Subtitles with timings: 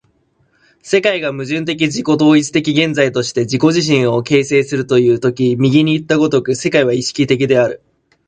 [0.81, 7.83] 世界が矛盾的自己同一的現在として自己自身を形成するという時右にいった如く世界は意識的である。